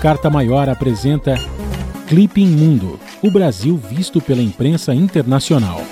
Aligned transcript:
Carta 0.00 0.30
Maior 0.30 0.66
apresenta 0.66 1.34
Clipe 2.08 2.42
Mundo, 2.46 2.98
o 3.22 3.30
Brasil 3.30 3.76
visto 3.76 4.18
pela 4.18 4.40
imprensa 4.40 4.94
internacional. 4.94 5.82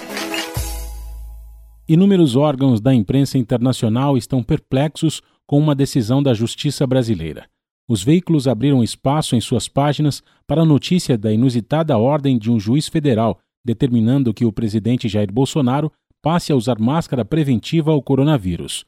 Inúmeros 1.86 2.34
órgãos 2.34 2.81
da 2.81 2.94
imprensa 2.94 3.36
internacional 3.36 4.17
estão 4.17 4.42
perplexos 4.42 5.21
com 5.47 5.58
uma 5.58 5.75
decisão 5.75 6.23
da 6.23 6.33
justiça 6.33 6.86
brasileira. 6.86 7.50
Os 7.86 8.02
veículos 8.02 8.48
abriram 8.48 8.82
espaço 8.82 9.36
em 9.36 9.43
suas 9.43 9.68
páginas 9.68 10.22
para 10.46 10.62
a 10.62 10.66
notícia 10.66 11.18
da 11.18 11.30
inusitada 11.30 11.98
ordem 11.98 12.38
de 12.38 12.50
um 12.50 12.59
juiz 12.59 12.88
federal 12.88 13.38
determinando 13.62 14.32
que 14.32 14.46
o 14.46 14.52
presidente 14.52 15.06
Jair 15.06 15.30
Bolsonaro 15.30 15.93
passe 16.22 16.50
a 16.50 16.56
usar 16.56 16.79
máscara 16.79 17.27
preventiva 17.27 17.90
ao 17.90 18.02
coronavírus. 18.02 18.86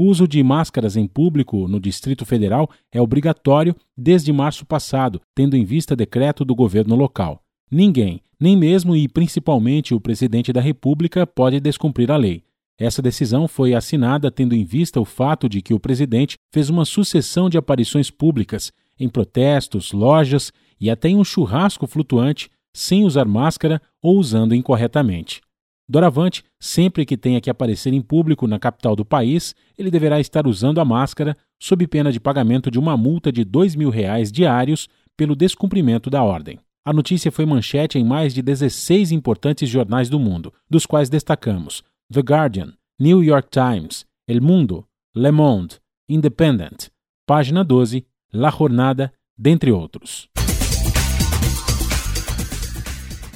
O 0.00 0.04
uso 0.04 0.26
de 0.26 0.42
máscaras 0.42 0.96
em 0.96 1.06
público 1.06 1.68
no 1.68 1.78
Distrito 1.78 2.24
Federal 2.24 2.70
é 2.90 3.02
obrigatório 3.02 3.76
desde 3.94 4.32
março 4.32 4.64
passado, 4.64 5.20
tendo 5.34 5.54
em 5.58 5.62
vista 5.62 5.94
decreto 5.94 6.42
do 6.42 6.54
governo 6.54 6.96
local. 6.96 7.42
Ninguém, 7.70 8.22
nem 8.40 8.56
mesmo 8.56 8.96
e 8.96 9.06
principalmente 9.06 9.92
o 9.92 10.00
presidente 10.00 10.54
da 10.54 10.60
República, 10.62 11.26
pode 11.26 11.60
descumprir 11.60 12.10
a 12.10 12.16
lei. 12.16 12.42
Essa 12.78 13.02
decisão 13.02 13.46
foi 13.46 13.74
assinada 13.74 14.30
tendo 14.30 14.54
em 14.54 14.64
vista 14.64 14.98
o 14.98 15.04
fato 15.04 15.50
de 15.50 15.60
que 15.60 15.74
o 15.74 15.78
presidente 15.78 16.38
fez 16.50 16.70
uma 16.70 16.86
sucessão 16.86 17.50
de 17.50 17.58
aparições 17.58 18.10
públicas 18.10 18.72
em 18.98 19.06
protestos, 19.06 19.92
lojas 19.92 20.50
e 20.80 20.88
até 20.88 21.10
em 21.10 21.16
um 21.16 21.24
churrasco 21.24 21.86
flutuante 21.86 22.48
sem 22.72 23.04
usar 23.04 23.26
máscara 23.26 23.82
ou 24.00 24.16
usando 24.16 24.54
incorretamente. 24.54 25.42
Doravante, 25.90 26.44
sempre 26.60 27.04
que 27.04 27.16
tenha 27.16 27.40
que 27.40 27.50
aparecer 27.50 27.92
em 27.92 28.00
público 28.00 28.46
na 28.46 28.60
capital 28.60 28.94
do 28.94 29.04
país, 29.04 29.56
ele 29.76 29.90
deverá 29.90 30.20
estar 30.20 30.46
usando 30.46 30.80
a 30.80 30.84
máscara, 30.84 31.36
sob 31.60 31.84
pena 31.88 32.12
de 32.12 32.20
pagamento 32.20 32.70
de 32.70 32.78
uma 32.78 32.96
multa 32.96 33.32
de 33.32 33.42
R$ 33.42 33.76
mil 33.76 33.90
reais 33.90 34.30
diários 34.30 34.88
pelo 35.16 35.34
descumprimento 35.34 36.08
da 36.08 36.22
ordem. 36.22 36.60
A 36.84 36.92
notícia 36.92 37.32
foi 37.32 37.44
manchete 37.44 37.98
em 37.98 38.04
mais 38.04 38.32
de 38.32 38.40
16 38.40 39.10
importantes 39.10 39.68
jornais 39.68 40.08
do 40.08 40.20
mundo, 40.20 40.52
dos 40.70 40.86
quais 40.86 41.10
destacamos 41.10 41.82
The 42.08 42.20
Guardian, 42.20 42.72
New 42.96 43.24
York 43.24 43.48
Times, 43.50 44.06
El 44.28 44.40
Mundo, 44.40 44.86
Le 45.12 45.32
Monde, 45.32 45.74
Independent, 46.08 46.86
Página 47.26 47.64
12, 47.64 48.06
La 48.32 48.50
Jornada, 48.50 49.12
dentre 49.36 49.72
outros. 49.72 50.30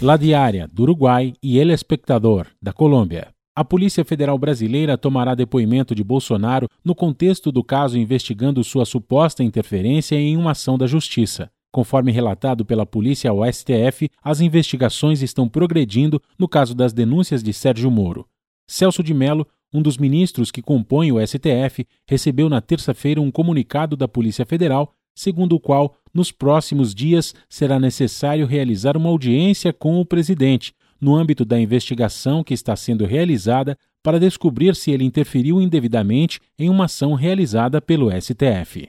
La 0.04 0.18
Diária, 0.18 0.68
do 0.70 0.82
Uruguai, 0.82 1.32
e 1.42 1.58
El 1.58 1.70
Espectador, 1.70 2.48
da 2.60 2.74
Colômbia. 2.74 3.28
A 3.56 3.64
Polícia 3.64 4.04
Federal 4.04 4.36
Brasileira 4.36 4.98
tomará 4.98 5.34
depoimento 5.34 5.94
de 5.94 6.04
Bolsonaro 6.04 6.68
no 6.84 6.94
contexto 6.94 7.50
do 7.50 7.64
caso 7.64 7.98
investigando 7.98 8.62
sua 8.62 8.84
suposta 8.84 9.42
interferência 9.42 10.16
em 10.16 10.36
uma 10.36 10.50
ação 10.50 10.76
da 10.76 10.86
Justiça. 10.86 11.50
Conforme 11.72 12.12
relatado 12.12 12.66
pela 12.66 12.84
polícia 12.84 13.30
ao 13.30 13.50
STF, 13.50 14.10
as 14.22 14.42
investigações 14.42 15.22
estão 15.22 15.48
progredindo 15.48 16.20
no 16.38 16.46
caso 16.46 16.74
das 16.74 16.92
denúncias 16.92 17.42
de 17.42 17.54
Sérgio 17.54 17.90
Moro. 17.90 18.28
Celso 18.68 19.02
de 19.02 19.14
Mello, 19.14 19.46
um 19.72 19.80
dos 19.80 19.96
ministros 19.96 20.50
que 20.50 20.60
compõem 20.60 21.12
o 21.12 21.26
STF, 21.26 21.86
recebeu 22.06 22.50
na 22.50 22.60
terça-feira 22.60 23.22
um 23.22 23.30
comunicado 23.30 23.96
da 23.96 24.06
Polícia 24.06 24.44
Federal 24.44 24.92
segundo 25.14 25.54
o 25.54 25.60
qual, 25.60 25.94
nos 26.12 26.30
próximos 26.32 26.94
dias, 26.94 27.34
será 27.48 27.78
necessário 27.78 28.46
realizar 28.46 28.96
uma 28.96 29.08
audiência 29.08 29.72
com 29.72 30.00
o 30.00 30.04
presidente, 30.04 30.74
no 31.00 31.14
âmbito 31.14 31.44
da 31.44 31.60
investigação 31.60 32.42
que 32.42 32.54
está 32.54 32.74
sendo 32.74 33.04
realizada 33.04 33.76
para 34.02 34.20
descobrir 34.20 34.74
se 34.76 34.90
ele 34.90 35.04
interferiu 35.04 35.60
indevidamente 35.60 36.40
em 36.58 36.68
uma 36.68 36.84
ação 36.84 37.14
realizada 37.14 37.80
pelo 37.80 38.10
STF. 38.10 38.88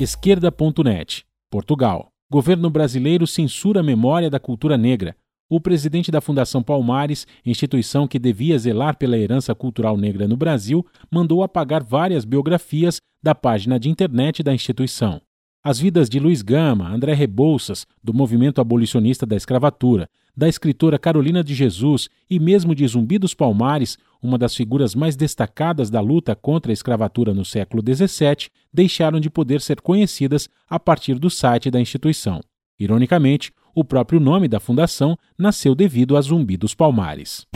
Esquerda.net, 0.00 1.24
Portugal. 1.50 2.12
Governo 2.30 2.70
brasileiro 2.70 3.26
censura 3.26 3.80
a 3.80 3.82
memória 3.82 4.30
da 4.30 4.38
cultura 4.38 4.76
negra. 4.76 5.16
O 5.50 5.58
presidente 5.58 6.10
da 6.10 6.20
Fundação 6.20 6.62
Palmares, 6.62 7.26
instituição 7.44 8.06
que 8.06 8.18
devia 8.18 8.58
zelar 8.58 8.98
pela 8.98 9.16
herança 9.16 9.54
cultural 9.54 9.96
negra 9.96 10.28
no 10.28 10.36
Brasil, 10.36 10.84
mandou 11.10 11.42
apagar 11.42 11.82
várias 11.82 12.26
biografias 12.26 13.00
da 13.22 13.34
página 13.34 13.80
de 13.80 13.88
internet 13.88 14.42
da 14.42 14.52
instituição. 14.52 15.22
As 15.64 15.78
vidas 15.78 16.10
de 16.10 16.20
Luiz 16.20 16.42
Gama, 16.42 16.88
André 16.88 17.14
Rebouças, 17.14 17.86
do 18.04 18.12
movimento 18.12 18.60
abolicionista 18.60 19.24
da 19.24 19.36
escravatura, 19.36 20.06
da 20.36 20.46
escritora 20.46 20.98
Carolina 20.98 21.42
de 21.42 21.54
Jesus 21.54 22.10
e 22.28 22.38
mesmo 22.38 22.74
de 22.74 22.86
Zumbi 22.86 23.18
dos 23.18 23.32
Palmares, 23.32 23.96
uma 24.22 24.36
das 24.36 24.54
figuras 24.54 24.94
mais 24.94 25.16
destacadas 25.16 25.88
da 25.88 26.00
luta 26.00 26.36
contra 26.36 26.70
a 26.70 26.74
escravatura 26.74 27.32
no 27.32 27.44
século 27.44 27.82
XVII, 27.82 28.50
deixaram 28.72 29.18
de 29.18 29.30
poder 29.30 29.62
ser 29.62 29.80
conhecidas 29.80 30.46
a 30.68 30.78
partir 30.78 31.18
do 31.18 31.30
site 31.30 31.70
da 31.70 31.80
instituição. 31.80 32.40
Ironicamente, 32.78 33.50
o 33.78 33.84
próprio 33.84 34.18
nome 34.18 34.48
da 34.48 34.58
fundação 34.58 35.16
nasceu 35.38 35.72
devido 35.72 36.16
a 36.16 36.20
Zumbi 36.20 36.56
dos 36.56 36.74
Palmares. 36.74 37.46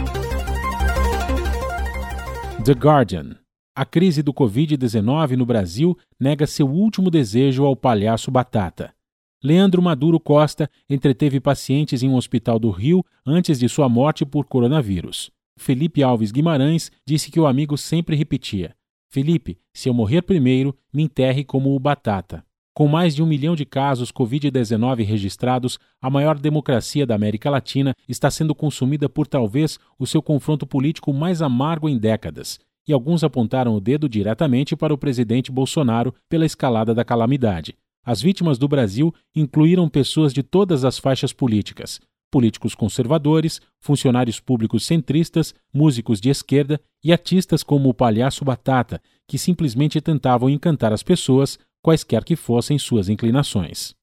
The 2.65 2.73
Guardian. 2.75 3.37
A 3.75 3.85
crise 3.85 4.23
do 4.23 4.33
Covid-19 4.33 5.33
no 5.33 5.45
Brasil 5.45 5.99
nega 6.21 6.47
seu 6.47 6.69
último 6.69 7.11
desejo 7.11 7.65
ao 7.65 7.75
palhaço 7.75 8.31
Batata. 8.31 8.95
Leandro 9.43 9.83
Maduro 9.83 10.21
Costa 10.21 10.71
entreteve 10.89 11.41
pacientes 11.41 12.05
em 12.05 12.09
um 12.09 12.15
hospital 12.15 12.61
do 12.61 12.71
Rio 12.71 13.05
antes 13.27 13.59
de 13.59 13.69
sua 13.69 13.89
morte 13.89 14.25
por 14.25 14.47
coronavírus. 14.47 15.29
Felipe 15.59 16.05
Alves 16.05 16.31
Guimarães 16.31 16.93
disse 17.05 17.33
que 17.33 17.41
o 17.41 17.47
amigo 17.49 17.77
sempre 17.77 18.15
repetia: 18.15 18.77
Felipe, 19.11 19.59
se 19.75 19.89
eu 19.89 19.95
morrer 19.95 20.23
primeiro, 20.23 20.73
me 20.95 21.03
enterre 21.03 21.43
como 21.43 21.75
o 21.75 21.81
Batata. 21.81 22.45
Com 22.75 22.89
mais 22.89 23.15
de 23.15 23.23
um 23.23 23.27
milhão 23.27 23.55
de 23.55 23.67
casos 23.67 24.11
Covid-19 24.11 25.05
registrados, 25.05 25.79
a 26.01 26.09
maior 26.09 26.39
democracia 26.39 27.07
da 27.07 27.15
América 27.15 27.51
Latina 27.51 27.95
está 28.09 28.31
sendo 28.31 28.55
consumida 28.55 29.11
por 29.11 29.27
talvez 29.27 29.79
o 29.99 30.07
seu 30.07 30.23
confronto 30.23 30.67
político 30.67 31.13
mais 31.13 31.43
amargo 31.43 31.87
em 31.87 31.99
décadas. 31.99 32.59
E 32.89 32.93
alguns 32.93 33.23
apontaram 33.23 33.75
o 33.75 33.81
dedo 33.81 34.09
diretamente 34.09 34.75
para 34.75 34.93
o 34.93 34.99
presidente 34.99 35.53
Bolsonaro 35.53 36.15
pela 36.31 36.47
escalada 36.47 36.95
da 36.95 37.05
calamidade. 37.05 37.77
As 38.05 38.23
vítimas 38.23 38.57
do 38.57 38.67
Brasil 38.67 39.15
incluíram 39.37 39.87
pessoas 39.87 40.33
de 40.33 40.43
todas 40.43 40.83
as 40.83 40.99
faixas 40.99 41.31
políticas: 41.31 42.01
políticos 42.31 42.75
conservadores, 42.75 43.61
funcionários 43.81 44.41
públicos 44.41 44.87
centristas, 44.87 45.55
músicos 45.73 46.23
de 46.23 46.31
esquerda 46.31 46.81
e 47.05 47.13
artistas 47.13 47.63
como 47.63 47.91
o 47.91 47.95
Palhaço 47.95 48.47
Batata, 48.47 49.01
que 49.29 49.37
simplesmente 49.39 50.01
tentavam 50.01 50.49
encantar 50.49 50.93
as 50.93 51.03
pessoas 51.03 51.59
quaisquer 51.83 52.25
que 52.25 52.37
fossem 52.37 52.79
suas 52.79 53.09
inclinações. 53.09 53.95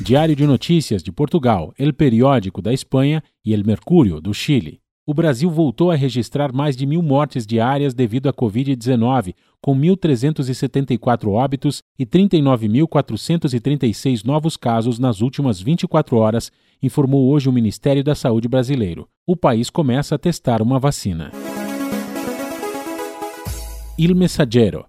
Diário 0.00 0.36
de 0.36 0.46
Notícias 0.46 1.02
de 1.02 1.12
Portugal, 1.12 1.74
El 1.78 1.92
Periódico 1.92 2.62
da 2.62 2.72
Espanha 2.72 3.22
e 3.44 3.52
El 3.52 3.64
Mercúrio 3.64 4.20
do 4.20 4.32
Chile. 4.32 4.80
O 5.08 5.14
Brasil 5.14 5.48
voltou 5.48 5.92
a 5.92 5.94
registrar 5.94 6.52
mais 6.52 6.76
de 6.76 6.84
mil 6.84 7.00
mortes 7.00 7.46
diárias 7.46 7.94
devido 7.94 8.28
à 8.28 8.32
Covid-19, 8.32 9.36
com 9.60 9.78
1.374 9.78 11.30
óbitos 11.30 11.80
e 11.96 12.04
39.436 12.04 14.24
novos 14.24 14.56
casos 14.56 14.98
nas 14.98 15.20
últimas 15.20 15.60
24 15.60 16.16
horas, 16.16 16.50
informou 16.82 17.30
hoje 17.30 17.48
o 17.48 17.52
Ministério 17.52 18.02
da 18.02 18.16
Saúde 18.16 18.48
brasileiro. 18.48 19.06
O 19.24 19.36
país 19.36 19.70
começa 19.70 20.16
a 20.16 20.18
testar 20.18 20.60
uma 20.60 20.80
vacina. 20.80 21.30
Il 23.98 24.14
Messaggero. 24.14 24.84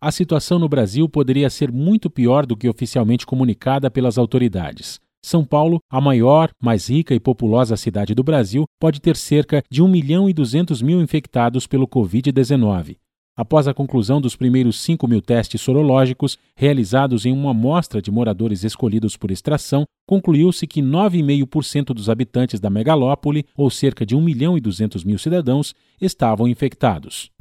A 0.00 0.12
situação 0.12 0.60
no 0.60 0.68
Brasil 0.68 1.08
poderia 1.08 1.50
ser 1.50 1.72
muito 1.72 2.08
pior 2.08 2.46
do 2.46 2.56
que 2.56 2.68
oficialmente 2.68 3.26
comunicada 3.26 3.90
pelas 3.90 4.16
autoridades. 4.16 5.00
São 5.20 5.44
Paulo, 5.44 5.80
a 5.90 6.00
maior, 6.00 6.50
mais 6.62 6.88
rica 6.88 7.12
e 7.12 7.18
populosa 7.18 7.76
cidade 7.76 8.14
do 8.14 8.22
Brasil, 8.22 8.64
pode 8.78 9.00
ter 9.00 9.16
cerca 9.16 9.60
de 9.68 9.82
1 9.82 9.88
milhão 9.88 10.30
e 10.30 10.32
200 10.32 10.82
mil 10.82 11.00
infectados 11.00 11.66
pelo 11.66 11.88
Covid-19. 11.88 12.96
Após 13.36 13.66
a 13.66 13.74
conclusão 13.74 14.20
dos 14.20 14.36
primeiros 14.36 14.78
5 14.82 15.08
mil 15.08 15.20
testes 15.20 15.60
sorológicos 15.60 16.38
realizados 16.54 17.26
em 17.26 17.32
uma 17.32 17.50
amostra 17.50 18.00
de 18.00 18.12
moradores 18.12 18.62
escolhidos 18.62 19.16
por 19.16 19.32
extração, 19.32 19.84
concluiu-se 20.06 20.64
que 20.68 20.80
9,5% 20.80 21.86
dos 21.86 22.08
habitantes 22.08 22.60
da 22.60 22.70
megalópole, 22.70 23.44
ou 23.56 23.68
cerca 23.68 24.06
de 24.06 24.14
1 24.14 24.20
milhão 24.20 24.56
e 24.56 24.60
200 24.60 25.02
mil 25.02 25.18
cidadãos, 25.18 25.74
estavam 26.00 26.46
infectados. 26.46 27.32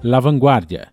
La 0.00 0.20
Vanguardia. 0.20 0.88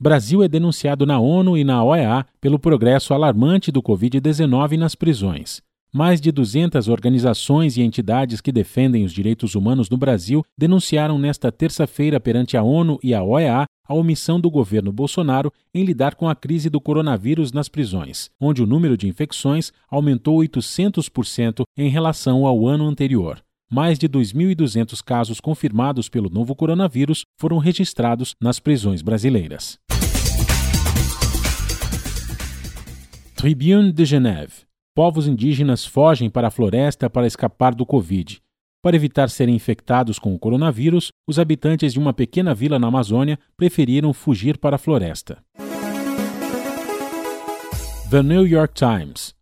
Brasil 0.00 0.42
é 0.42 0.48
denunciado 0.48 1.06
na 1.06 1.20
ONU 1.20 1.56
e 1.56 1.62
na 1.62 1.84
OEA 1.84 2.26
pelo 2.40 2.58
progresso 2.58 3.14
alarmante 3.14 3.70
do 3.70 3.80
Covid-19 3.80 4.76
nas 4.76 4.96
prisões. 4.96 5.62
Mais 5.94 6.20
de 6.20 6.32
200 6.32 6.88
organizações 6.88 7.76
e 7.76 7.82
entidades 7.82 8.40
que 8.40 8.50
defendem 8.50 9.04
os 9.04 9.12
direitos 9.12 9.54
humanos 9.54 9.88
no 9.88 9.96
Brasil 9.96 10.44
denunciaram 10.56 11.20
nesta 11.20 11.52
terça-feira 11.52 12.18
perante 12.18 12.56
a 12.56 12.62
ONU 12.64 12.98
e 13.00 13.14
a 13.14 13.22
OEA 13.22 13.64
a 13.86 13.94
omissão 13.94 14.40
do 14.40 14.50
governo 14.50 14.90
Bolsonaro 14.90 15.52
em 15.72 15.84
lidar 15.84 16.16
com 16.16 16.28
a 16.28 16.34
crise 16.34 16.68
do 16.68 16.80
coronavírus 16.80 17.52
nas 17.52 17.68
prisões, 17.68 18.28
onde 18.40 18.60
o 18.60 18.66
número 18.66 18.96
de 18.96 19.06
infecções 19.06 19.72
aumentou 19.88 20.36
800% 20.38 21.62
em 21.76 21.88
relação 21.88 22.44
ao 22.44 22.66
ano 22.66 22.88
anterior. 22.88 23.40
Mais 23.70 23.98
de 23.98 24.08
2.200 24.08 25.02
casos 25.02 25.40
confirmados 25.40 26.08
pelo 26.08 26.30
novo 26.30 26.54
coronavírus 26.54 27.24
foram 27.36 27.58
registrados 27.58 28.34
nas 28.40 28.58
prisões 28.58 29.02
brasileiras. 29.02 29.78
Tribune 33.36 33.92
de 33.92 34.04
Genève. 34.04 34.52
Povos 34.94 35.28
indígenas 35.28 35.86
fogem 35.86 36.28
para 36.28 36.48
a 36.48 36.50
floresta 36.50 37.08
para 37.08 37.26
escapar 37.26 37.74
do 37.74 37.86
Covid. 37.86 38.40
Para 38.82 38.96
evitar 38.96 39.30
serem 39.30 39.54
infectados 39.54 40.18
com 40.18 40.34
o 40.34 40.38
coronavírus, 40.38 41.12
os 41.26 41.38
habitantes 41.38 41.92
de 41.92 41.98
uma 41.98 42.12
pequena 42.12 42.54
vila 42.54 42.78
na 42.78 42.88
Amazônia 42.88 43.38
preferiram 43.56 44.12
fugir 44.12 44.58
para 44.58 44.76
a 44.76 44.78
floresta. 44.78 45.38
The 48.10 48.22
New 48.22 48.46
York 48.46 48.74
Times. 48.74 49.34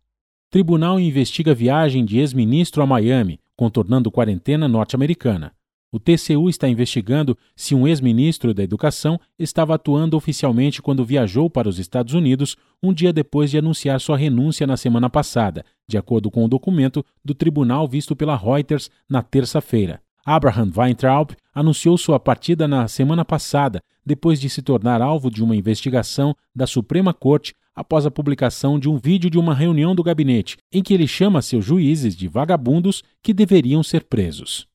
Tribunal 0.51 0.99
investiga 0.99 1.53
viagem 1.53 2.03
de 2.03 2.19
ex-ministro 2.19 2.83
a 2.83 2.85
Miami, 2.85 3.39
contornando 3.57 4.11
quarentena 4.11 4.67
norte-americana. 4.67 5.51
O 5.91 5.99
TCU 5.99 6.49
está 6.49 6.67
investigando 6.67 7.37
se 7.55 7.73
um 7.73 7.87
ex-ministro 7.87 8.53
da 8.53 8.61
Educação 8.61 9.19
estava 9.39 9.73
atuando 9.75 10.15
oficialmente 10.15 10.81
quando 10.81 11.03
viajou 11.03 11.49
para 11.49 11.67
os 11.67 11.79
Estados 11.79 12.13
Unidos 12.13 12.55
um 12.83 12.93
dia 12.93 13.11
depois 13.11 13.49
de 13.49 13.57
anunciar 13.57 13.99
sua 13.99 14.17
renúncia 14.17 14.67
na 14.67 14.77
semana 14.77 15.09
passada, 15.09 15.65
de 15.87 15.97
acordo 15.97 16.29
com 16.29 16.45
o 16.45 16.47
documento 16.47 17.03
do 17.23 17.33
tribunal 17.33 17.87
visto 17.87 18.15
pela 18.15 18.35
Reuters 18.35 18.91
na 19.09 19.23
terça-feira. 19.23 20.01
Abraham 20.25 20.71
Weintraub 20.75 21.31
anunciou 21.55 21.97
sua 21.97 22.19
partida 22.19 22.67
na 22.67 22.85
semana 22.89 23.23
passada, 23.23 23.81
depois 24.05 24.41
de 24.41 24.49
se 24.49 24.61
tornar 24.61 25.01
alvo 25.01 25.31
de 25.31 25.41
uma 25.41 25.55
investigação 25.55 26.35
da 26.53 26.67
Suprema 26.67 27.13
Corte 27.13 27.55
após 27.77 28.07
a 28.07 28.11
publicação 28.11 28.79
de 28.79 28.89
um 28.89 28.97
vídeo 28.97 29.29
de 29.29 29.37
uma 29.37 29.53
reunião 29.53 29.93
do 29.93 30.01
gabinete, 30.01 30.57
em 30.73 30.81
que 30.81 30.95
ele 30.95 31.07
chama 31.07 31.43
seus 31.43 31.63
juízes 31.63 32.15
de 32.15 32.27
vagabundos 32.27 33.03
que 33.21 33.35
deveriam 33.35 33.83
ser 33.83 34.05
presos. 34.05 34.67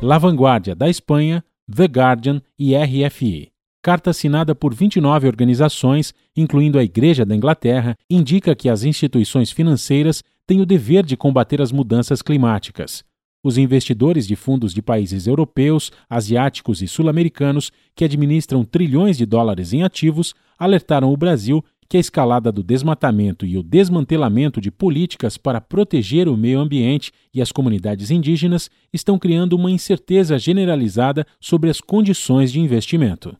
La 0.00 0.16
Vanguardia 0.16 0.74
da 0.74 0.88
Espanha, 0.88 1.44
The 1.70 1.84
Guardian 1.84 2.40
e 2.58 2.74
RFE. 2.74 3.52
Carta 3.82 4.10
assinada 4.10 4.54
por 4.54 4.74
29 4.74 5.26
organizações, 5.26 6.14
incluindo 6.34 6.78
a 6.78 6.84
Igreja 6.84 7.26
da 7.26 7.36
Inglaterra, 7.36 7.94
indica 8.08 8.54
que 8.54 8.70
as 8.70 8.84
instituições 8.84 9.50
financeiras 9.50 10.22
têm 10.46 10.62
o 10.62 10.66
dever 10.66 11.04
de 11.04 11.16
combater 11.16 11.60
as 11.60 11.70
mudanças 11.70 12.22
climáticas. 12.22 13.04
Os 13.44 13.58
investidores 13.58 14.24
de 14.24 14.36
fundos 14.36 14.72
de 14.72 14.80
países 14.80 15.26
europeus, 15.26 15.90
asiáticos 16.08 16.80
e 16.80 16.86
sul-americanos, 16.86 17.72
que 17.92 18.04
administram 18.04 18.64
trilhões 18.64 19.18
de 19.18 19.26
dólares 19.26 19.72
em 19.72 19.82
ativos, 19.82 20.32
alertaram 20.56 21.12
o 21.12 21.16
Brasil 21.16 21.64
que 21.88 21.96
a 21.96 22.00
escalada 22.00 22.52
do 22.52 22.62
desmatamento 22.62 23.44
e 23.44 23.58
o 23.58 23.62
desmantelamento 23.62 24.60
de 24.60 24.70
políticas 24.70 25.36
para 25.36 25.60
proteger 25.60 26.28
o 26.28 26.36
meio 26.36 26.60
ambiente 26.60 27.10
e 27.34 27.42
as 27.42 27.50
comunidades 27.50 28.12
indígenas 28.12 28.70
estão 28.92 29.18
criando 29.18 29.54
uma 29.54 29.72
incerteza 29.72 30.38
generalizada 30.38 31.26
sobre 31.40 31.68
as 31.68 31.80
condições 31.80 32.52
de 32.52 32.60
investimento. 32.60 33.36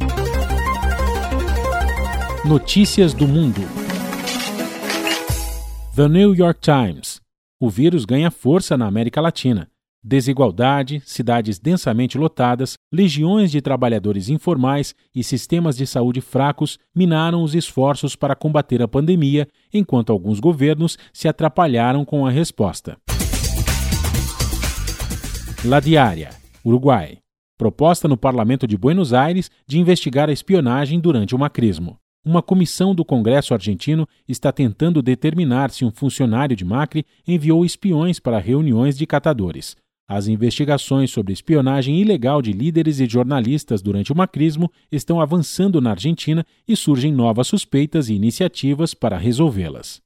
Notícias 2.44 3.14
do 3.14 3.28
Mundo 3.28 3.60
The 5.94 6.08
New 6.08 6.34
York 6.34 6.60
Times. 6.60 7.20
O 7.60 7.70
vírus 7.70 8.04
ganha 8.04 8.30
força 8.32 8.76
na 8.76 8.86
América 8.86 9.20
Latina. 9.20 9.71
Desigualdade, 10.04 11.00
cidades 11.06 11.60
densamente 11.60 12.18
lotadas, 12.18 12.74
legiões 12.92 13.52
de 13.52 13.60
trabalhadores 13.60 14.28
informais 14.28 14.96
e 15.14 15.22
sistemas 15.22 15.76
de 15.76 15.86
saúde 15.86 16.20
fracos 16.20 16.76
minaram 16.92 17.44
os 17.44 17.54
esforços 17.54 18.16
para 18.16 18.34
combater 18.34 18.82
a 18.82 18.88
pandemia, 18.88 19.46
enquanto 19.72 20.10
alguns 20.10 20.40
governos 20.40 20.98
se 21.12 21.28
atrapalharam 21.28 22.04
com 22.04 22.26
a 22.26 22.30
resposta. 22.30 22.96
La 25.64 25.78
Diária, 25.78 26.30
Uruguai. 26.64 27.18
Proposta 27.56 28.08
no 28.08 28.16
Parlamento 28.16 28.66
de 28.66 28.76
Buenos 28.76 29.12
Aires 29.12 29.48
de 29.68 29.78
investigar 29.78 30.28
a 30.28 30.32
espionagem 30.32 30.98
durante 30.98 31.32
o 31.32 31.38
macrismo. 31.38 31.96
Uma 32.24 32.42
comissão 32.42 32.92
do 32.92 33.04
Congresso 33.04 33.54
argentino 33.54 34.08
está 34.28 34.50
tentando 34.50 35.00
determinar 35.00 35.70
se 35.70 35.84
um 35.84 35.92
funcionário 35.92 36.56
de 36.56 36.64
Macri 36.64 37.06
enviou 37.26 37.64
espiões 37.64 38.18
para 38.18 38.40
reuniões 38.40 38.96
de 38.96 39.06
catadores. 39.06 39.76
As 40.08 40.26
investigações 40.26 41.10
sobre 41.10 41.32
espionagem 41.32 42.00
ilegal 42.00 42.42
de 42.42 42.52
líderes 42.52 43.00
e 43.00 43.06
jornalistas 43.06 43.80
durante 43.80 44.12
o 44.12 44.16
macrismo 44.16 44.70
estão 44.90 45.20
avançando 45.20 45.80
na 45.80 45.90
Argentina 45.90 46.44
e 46.66 46.76
surgem 46.76 47.12
novas 47.12 47.46
suspeitas 47.46 48.08
e 48.08 48.14
iniciativas 48.14 48.94
para 48.94 49.16
resolvê-las. 49.16 50.02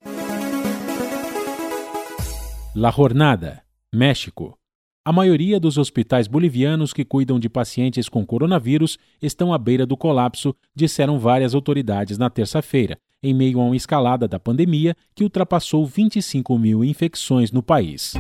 La 2.75 2.91
Jornada, 2.91 3.63
México. 3.93 4.57
A 5.03 5.13
maioria 5.13 5.59
dos 5.59 5.79
hospitais 5.79 6.27
bolivianos 6.27 6.93
que 6.93 7.05
cuidam 7.05 7.39
de 7.39 7.49
pacientes 7.49 8.09
com 8.09 8.27
coronavírus 8.27 8.99
estão 9.23 9.53
à 9.53 9.59
beira 9.59 9.87
do 9.87 9.97
colapso, 9.97 10.55
disseram 10.75 11.19
várias 11.19 11.55
autoridades 11.55 12.19
na 12.19 12.29
terça-feira, 12.29 12.99
em 13.23 13.33
meio 13.33 13.61
a 13.61 13.65
uma 13.65 13.77
escalada 13.77 14.29
da 14.29 14.39
pandemia 14.39 14.95
que 15.15 15.25
ultrapassou 15.25 15.87
25 15.87 16.59
mil 16.59 16.85
infecções 16.85 17.51
no 17.51 17.63
país. 17.63 18.15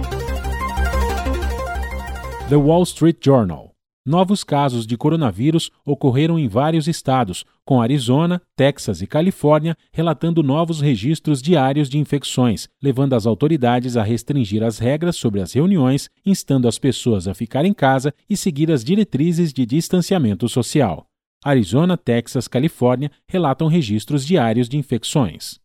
The 2.48 2.54
Wall 2.54 2.84
Street 2.84 3.16
Journal. 3.20 3.72
Novos 4.06 4.44
casos 4.44 4.86
de 4.86 4.96
coronavírus 4.96 5.68
ocorreram 5.84 6.38
em 6.38 6.46
vários 6.46 6.86
estados, 6.86 7.44
com 7.64 7.82
Arizona, 7.82 8.40
Texas 8.54 9.02
e 9.02 9.06
Califórnia 9.08 9.76
relatando 9.92 10.44
novos 10.44 10.80
registros 10.80 11.42
diários 11.42 11.90
de 11.90 11.98
infecções, 11.98 12.68
levando 12.80 13.14
as 13.14 13.26
autoridades 13.26 13.96
a 13.96 14.04
restringir 14.04 14.62
as 14.62 14.78
regras 14.78 15.16
sobre 15.16 15.40
as 15.40 15.52
reuniões, 15.52 16.08
instando 16.24 16.68
as 16.68 16.78
pessoas 16.78 17.26
a 17.26 17.34
ficar 17.34 17.64
em 17.64 17.74
casa 17.74 18.14
e 18.30 18.36
seguir 18.36 18.70
as 18.70 18.84
diretrizes 18.84 19.52
de 19.52 19.66
distanciamento 19.66 20.48
social. 20.48 21.04
Arizona, 21.44 21.96
Texas, 21.96 22.46
Califórnia 22.46 23.10
relatam 23.26 23.66
registros 23.66 24.24
diários 24.24 24.68
de 24.68 24.78
infecções. 24.78 25.58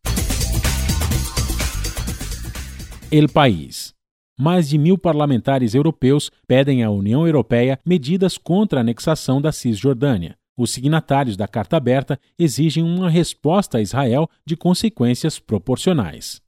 El 3.08 3.28
País 3.28 3.94
mais 4.38 4.68
de 4.68 4.78
mil 4.78 4.96
parlamentares 4.98 5.74
europeus 5.74 6.30
pedem 6.46 6.82
à 6.82 6.90
União 6.90 7.26
Europeia 7.26 7.78
medidas 7.84 8.36
contra 8.38 8.80
a 8.80 8.82
anexação 8.82 9.40
da 9.40 9.52
Cisjordânia. 9.52 10.36
Os 10.56 10.70
signatários 10.70 11.36
da 11.36 11.48
Carta 11.48 11.76
Aberta 11.76 12.18
exigem 12.38 12.84
uma 12.84 13.08
resposta 13.08 13.78
a 13.78 13.82
Israel 13.82 14.28
de 14.46 14.56
consequências 14.56 15.38
proporcionais. 15.38 16.40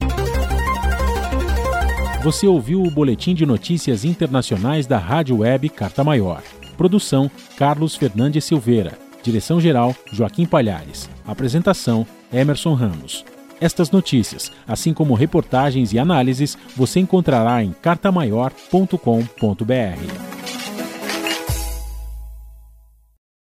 Você 2.23 2.47
ouviu 2.47 2.83
o 2.83 2.91
Boletim 2.91 3.35
de 3.35 3.45
Notícias 3.45 4.05
Internacionais 4.05 4.87
da 4.87 4.99
Rádio 4.99 5.39
Web 5.39 5.69
Carta 5.69 6.03
Maior. 6.03 6.43
Produção: 6.77 7.31
Carlos 7.57 7.97
Fernandes 7.97 8.45
Silveira. 8.45 8.99
Direção-geral: 9.23 9.95
Joaquim 10.13 10.47
Palhares. 10.47 11.09
Apresentação: 11.27 12.07
Emerson 12.33 12.75
Ramos. 12.75 13.25
Estas 13.61 13.91
notícias, 13.91 14.51
assim 14.67 14.93
como 14.93 15.15
reportagens 15.15 15.93
e 15.93 15.99
análises, 15.99 16.59
você 16.77 17.01
encontrará 17.01 17.63
em 17.63 17.73
cartamaior.com.br. 17.73 20.44